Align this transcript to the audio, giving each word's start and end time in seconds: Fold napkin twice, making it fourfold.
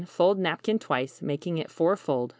Fold 0.07 0.39
napkin 0.39 0.79
twice, 0.79 1.21
making 1.21 1.59
it 1.59 1.69
fourfold. 1.69 2.29